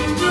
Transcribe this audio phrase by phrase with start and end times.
[0.00, 0.29] Thank you.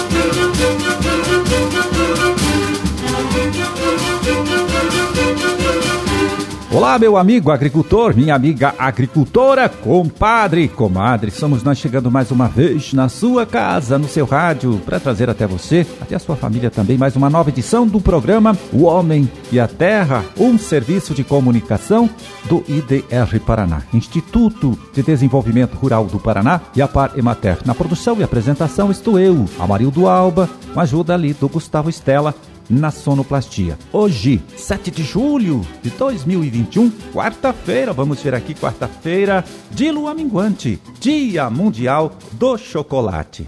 [6.89, 11.29] Olá, meu amigo agricultor, minha amiga agricultora, compadre, comadre.
[11.29, 15.45] Somos nós chegando mais uma vez na sua casa, no seu rádio, para trazer até
[15.45, 19.59] você, até a sua família também, mais uma nova edição do programa O Homem e
[19.59, 22.09] a Terra, um serviço de comunicação
[22.45, 27.59] do IDR Paraná, Instituto de Desenvolvimento Rural do Paraná e a Par Emater.
[27.67, 32.33] Na produção e apresentação estou eu, Amarildo Alba, com a ajuda ali do Gustavo Estela
[32.69, 33.77] na sonoplastia.
[33.91, 41.49] Hoje, 7 de julho de 2021, quarta-feira, vamos ver aqui quarta-feira de lua minguante, Dia
[41.49, 43.47] Mundial do Chocolate.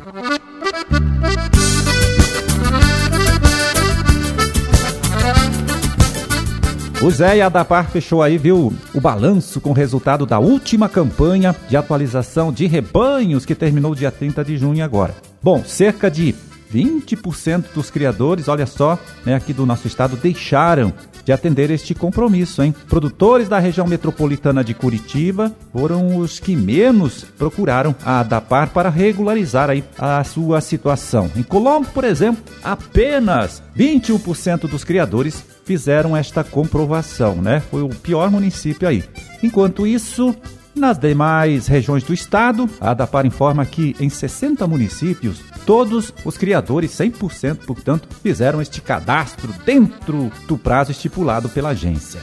[7.04, 11.56] O Zé e a fechou aí, viu, o balanço com o resultado da última campanha
[11.68, 15.16] de atualização de rebanhos que terminou dia 30 de junho agora.
[15.42, 16.36] Bom, cerca de
[16.74, 22.64] 20% dos criadores, olha só, né, aqui do nosso estado, deixaram de atender este compromisso,
[22.64, 22.74] hein?
[22.90, 29.70] Produtores da região metropolitana de Curitiba foram os que menos procuraram a ADAPAR para regularizar
[29.70, 31.30] aí a sua situação.
[31.36, 37.62] Em Colombo, por exemplo, apenas 21% dos criadores fizeram esta comprovação, né?
[37.72, 39.04] Foi o pior município aí.
[39.44, 40.36] Enquanto isso,
[40.76, 46.92] nas demais regiões do estado, a ADAPAR informa que em 60 municípios, todos os criadores,
[46.92, 52.22] 100%, portanto, fizeram este cadastro dentro do prazo estipulado pela agência.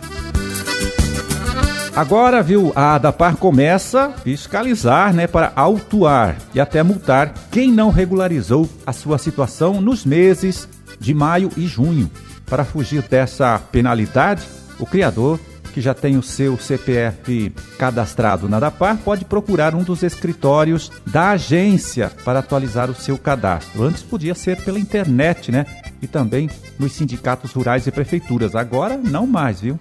[1.94, 7.90] Agora, viu, a ADAPAR começa a fiscalizar, né, para autuar e até multar quem não
[7.90, 10.68] regularizou a sua situação nos meses
[11.00, 12.08] de maio e junho.
[12.46, 14.44] Para fugir dessa penalidade,
[14.78, 15.40] o criador
[15.78, 21.30] que já tem o seu CPF cadastrado na DAPAR pode procurar um dos escritórios da
[21.30, 23.84] agência para atualizar o seu cadastro.
[23.84, 25.64] Antes podia ser pela internet, né?
[26.02, 28.56] E também nos sindicatos rurais e prefeituras.
[28.56, 29.78] Agora não mais, viu?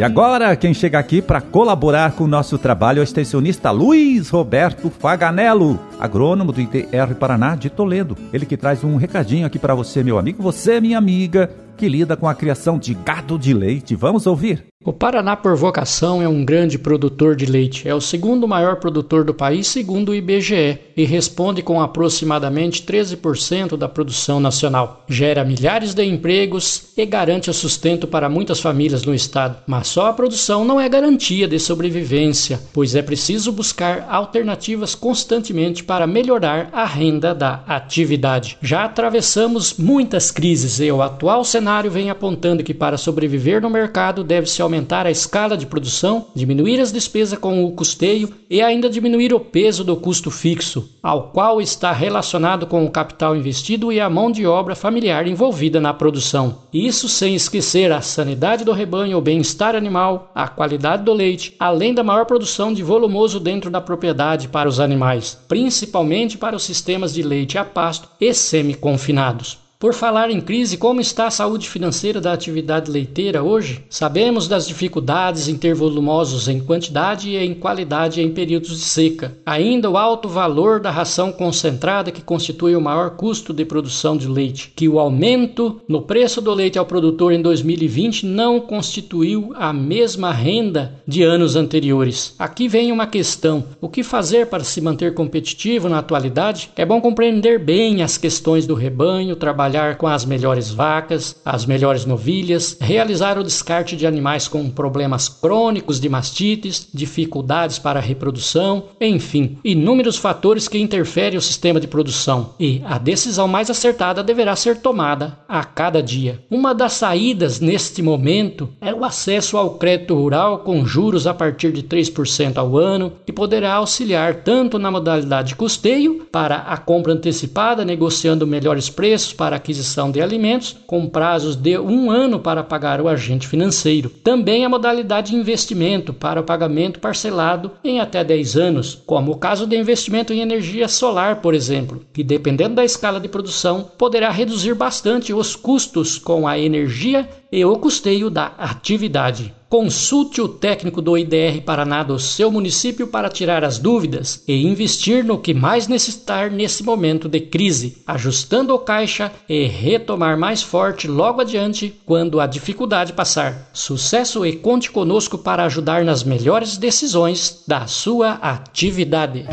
[0.00, 4.30] E agora, quem chega aqui para colaborar com o nosso trabalho é o extensionista Luiz
[4.30, 8.16] Roberto Faganello, agrônomo do ITR Paraná de Toledo.
[8.32, 12.16] Ele que traz um recadinho aqui para você, meu amigo, você, minha amiga, que lida
[12.16, 13.94] com a criação de gado de leite.
[13.94, 14.69] Vamos ouvir.
[14.82, 17.86] O Paraná, por vocação, é um grande produtor de leite.
[17.86, 23.76] É o segundo maior produtor do país, segundo o IBGE, e responde com aproximadamente 13%
[23.76, 25.04] da produção nacional.
[25.06, 29.58] Gera milhares de empregos e garante o sustento para muitas famílias no estado.
[29.66, 35.84] Mas só a produção não é garantia de sobrevivência, pois é preciso buscar alternativas constantemente
[35.84, 38.56] para melhorar a renda da atividade.
[38.62, 44.24] Já atravessamos muitas crises e o atual cenário vem apontando que para sobreviver no mercado
[44.24, 49.34] deve-se aumentar a escala de produção, diminuir as despesas com o custeio e ainda diminuir
[49.34, 54.08] o peso do custo fixo, ao qual está relacionado com o capital investido e a
[54.08, 56.58] mão de obra familiar envolvida na produção.
[56.72, 61.92] Isso sem esquecer a sanidade do rebanho, o bem-estar animal, a qualidade do leite, além
[61.92, 67.12] da maior produção de volumoso dentro da propriedade para os animais, principalmente para os sistemas
[67.12, 69.59] de leite a pasto e semi-confinados.
[69.80, 73.82] Por falar em crise, como está a saúde financeira da atividade leiteira hoje?
[73.88, 79.34] Sabemos das dificuldades em ter volumosos em quantidade e em qualidade em períodos de seca.
[79.46, 84.28] Ainda o alto valor da ração concentrada que constitui o maior custo de produção de
[84.28, 89.72] leite, que o aumento no preço do leite ao produtor em 2020 não constituiu a
[89.72, 92.34] mesma renda de anos anteriores.
[92.38, 96.68] Aqui vem uma questão: o que fazer para se manter competitivo na atualidade?
[96.76, 101.64] É bom compreender bem as questões do rebanho, trabalho trabalhar com as melhores vacas, as
[101.64, 108.02] melhores novilhas, realizar o descarte de animais com problemas crônicos de mastites, dificuldades para a
[108.02, 112.54] reprodução, enfim, inúmeros fatores que interferem o sistema de produção.
[112.58, 116.42] E a decisão mais acertada deverá ser tomada a cada dia.
[116.50, 121.70] Uma das saídas neste momento é o acesso ao crédito rural com juros a partir
[121.70, 127.12] de 3% ao ano, que poderá auxiliar tanto na modalidade de custeio para a compra
[127.12, 133.00] antecipada, negociando melhores preços para aquisição de alimentos, com prazos de um ano para pagar
[133.00, 134.10] o agente financeiro.
[134.10, 139.36] Também a modalidade de investimento para o pagamento parcelado em até 10 anos, como o
[139.36, 144.30] caso de investimento em energia solar, por exemplo, que dependendo da escala de produção poderá
[144.30, 149.54] reduzir bastante os custos com a energia e o custeio da atividade.
[149.70, 155.24] Consulte o técnico do IDR Paraná do seu município para tirar as dúvidas e investir
[155.24, 161.06] no que mais necessitar nesse momento de crise, ajustando o caixa e retomar mais forte
[161.06, 163.70] logo adiante quando a dificuldade passar.
[163.72, 169.46] Sucesso e conte conosco para ajudar nas melhores decisões da sua atividade.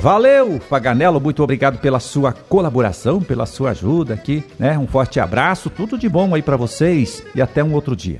[0.00, 4.78] Valeu, Paganello, muito obrigado pela sua colaboração, pela sua ajuda aqui, né?
[4.78, 8.18] Um forte abraço, tudo de bom aí para vocês e até um outro dia.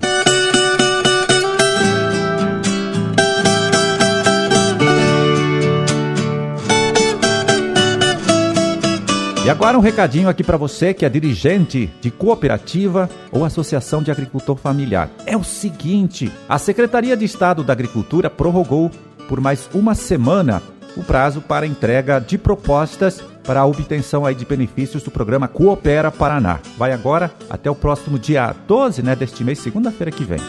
[9.42, 14.10] E agora um recadinho aqui para você que é dirigente de cooperativa ou associação de
[14.10, 15.08] agricultor familiar.
[15.24, 18.90] É o seguinte, a Secretaria de Estado da Agricultura prorrogou
[19.26, 20.62] por mais uma semana
[20.96, 26.10] o prazo para entrega de propostas para a obtenção aí de benefícios do programa Coopera
[26.10, 26.60] Paraná.
[26.76, 30.40] Vai agora até o próximo dia 12 né, deste mês, segunda-feira que vem.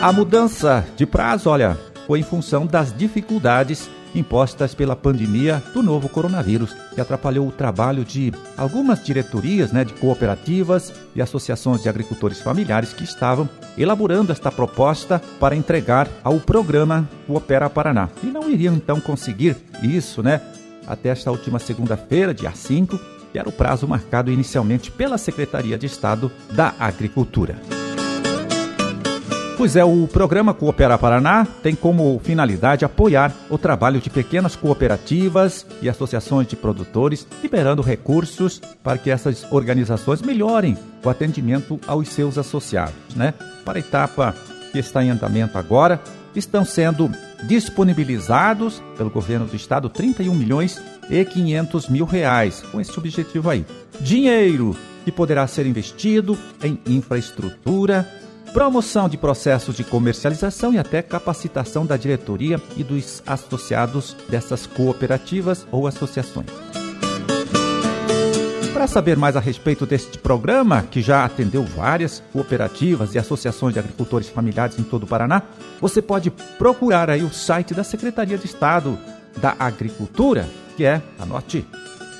[0.00, 1.76] A mudança de prazo, olha,
[2.06, 8.04] foi em função das dificuldades impostas pela pandemia do novo coronavírus, que atrapalhou o trabalho
[8.04, 14.50] de algumas diretorias né, de cooperativas e associações de agricultores familiares que estavam elaborando esta
[14.50, 18.08] proposta para entregar ao programa Coopera Paraná.
[18.22, 20.40] E não iriam então conseguir isso né,
[20.86, 22.98] até esta última segunda-feira, dia 5,
[23.32, 27.75] que era o prazo marcado inicialmente pela Secretaria de Estado da Agricultura.
[29.56, 35.66] Pois é, o programa Coopera Paraná tem como finalidade apoiar o trabalho de pequenas cooperativas
[35.80, 42.36] e associações de produtores, liberando recursos para que essas organizações melhorem o atendimento aos seus
[42.36, 43.14] associados.
[43.14, 43.32] Né?
[43.64, 44.34] Para a etapa
[44.72, 46.02] que está em andamento agora,
[46.34, 47.10] estão sendo
[47.44, 50.78] disponibilizados pelo governo do estado 31 milhões
[51.08, 53.64] e 500 mil reais com esse objetivo aí.
[54.00, 58.06] Dinheiro que poderá ser investido em infraestrutura,
[58.56, 65.66] promoção de processos de comercialização e até capacitação da diretoria e dos associados dessas cooperativas
[65.70, 66.46] ou associações.
[68.72, 73.78] Para saber mais a respeito deste programa, que já atendeu várias cooperativas e associações de
[73.78, 75.42] agricultores familiares em todo o Paraná,
[75.78, 78.98] você pode procurar aí o site da Secretaria de Estado
[79.36, 80.48] da Agricultura,
[80.78, 81.62] que é, anote,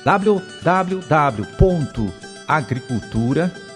[0.05, 0.37] www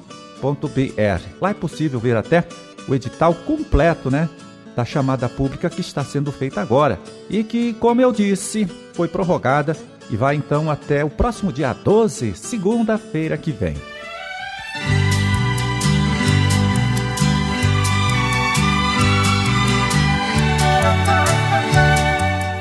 [1.40, 2.44] Lá é possível ver até
[2.88, 4.28] o edital completo, né?
[4.74, 6.98] Da chamada pública que está sendo feita agora
[7.30, 9.76] e que, como eu disse, foi prorrogada
[10.10, 13.76] e vai então até o próximo dia 12, segunda-feira que vem.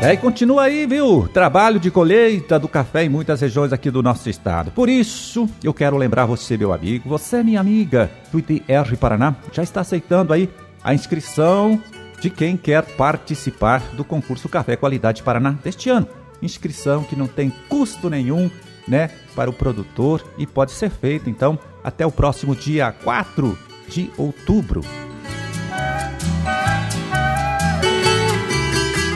[0.04, 1.30] É, e continua aí, viu?
[1.30, 4.70] Trabalho de colheita do café em muitas regiões aqui do nosso estado.
[4.72, 9.80] Por isso, eu quero lembrar você, meu amigo, você, minha amiga, ITR Paraná, já está
[9.80, 10.50] aceitando aí
[10.84, 11.82] a inscrição
[12.20, 16.10] de quem quer participar do concurso Café Qualidade Paraná deste ano.
[16.42, 18.52] Inscrição que não tem custo nenhum,
[18.86, 23.58] né, para o produtor e pode ser feito, então, até o próximo dia 4
[23.88, 24.82] de outubro.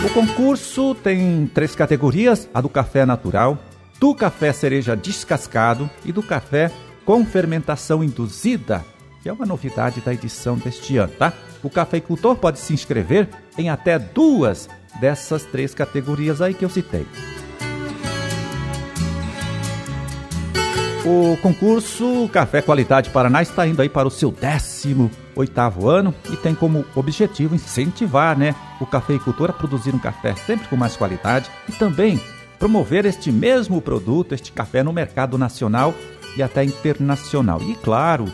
[0.07, 3.57] O concurso tem três categorias: a do café natural,
[3.99, 6.71] do café cereja descascado e do café
[7.03, 8.85] com fermentação induzida,
[9.21, 11.33] que é uma novidade da edição deste ano, tá?
[11.61, 13.27] O cafeicultor pode se inscrever
[13.57, 14.69] em até duas
[15.01, 17.05] dessas três categorias aí que eu citei.
[21.05, 26.53] O concurso Café Qualidade Paraná está indo aí para o seu 18º ano e tem
[26.53, 31.71] como objetivo incentivar, né, o cafeicultor a produzir um café sempre com mais qualidade e
[31.71, 32.19] também
[32.59, 35.93] promover este mesmo produto, este café no mercado nacional
[36.35, 37.61] e até internacional.
[37.61, 38.25] E claro,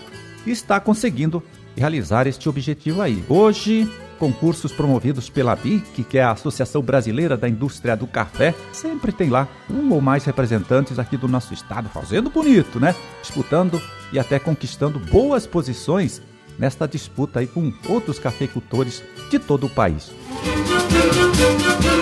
[0.45, 1.43] está conseguindo
[1.75, 3.23] realizar este objetivo aí.
[3.27, 3.89] Hoje
[4.23, 9.29] concursos promovidos pela BIC, que é a Associação Brasileira da Indústria do Café, sempre tem
[9.29, 12.95] lá um ou mais representantes aqui do nosso estado fazendo bonito, né?
[13.21, 13.81] Disputando
[14.13, 16.21] e até conquistando boas posições
[16.57, 20.09] nesta disputa aí com outros cafeicultores de todo o país.
[21.81, 21.92] Por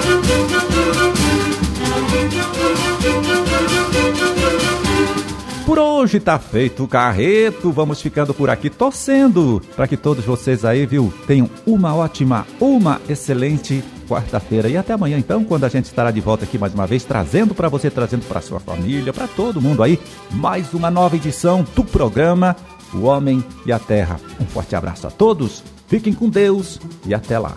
[6.02, 10.84] hoje tá feito o carreto, vamos ficando por aqui torcendo para que todos vocês aí,
[10.84, 16.10] viu, tenham uma ótima, uma excelente quarta-feira e até amanhã então, quando a gente estará
[16.10, 19.62] de volta aqui mais uma vez trazendo para você, trazendo para sua família, para todo
[19.62, 20.00] mundo aí,
[20.32, 22.56] mais uma nova edição do programa
[22.94, 24.20] o homem e a terra.
[24.40, 27.56] Um forte abraço a todos, fiquem com Deus e até lá.